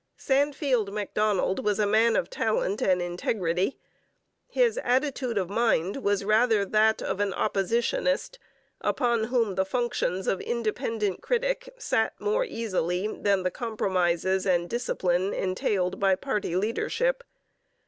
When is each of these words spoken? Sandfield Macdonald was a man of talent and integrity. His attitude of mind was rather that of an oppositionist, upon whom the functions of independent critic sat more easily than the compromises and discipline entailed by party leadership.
Sandfield 0.17 0.91
Macdonald 0.91 1.63
was 1.63 1.77
a 1.79 1.85
man 1.85 2.15
of 2.15 2.27
talent 2.27 2.81
and 2.81 3.03
integrity. 3.03 3.77
His 4.47 4.79
attitude 4.79 5.37
of 5.37 5.47
mind 5.51 5.97
was 5.97 6.25
rather 6.25 6.65
that 6.65 7.03
of 7.03 7.19
an 7.19 7.33
oppositionist, 7.33 8.39
upon 8.83 9.25
whom 9.25 9.53
the 9.53 9.63
functions 9.63 10.25
of 10.27 10.41
independent 10.41 11.21
critic 11.21 11.69
sat 11.77 12.19
more 12.19 12.43
easily 12.43 13.15
than 13.15 13.43
the 13.43 13.51
compromises 13.51 14.47
and 14.47 14.67
discipline 14.67 15.35
entailed 15.35 15.99
by 15.99 16.15
party 16.15 16.55
leadership. 16.55 17.23